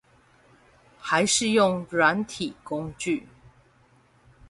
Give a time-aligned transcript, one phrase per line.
[0.99, 3.27] 還是用軟體工具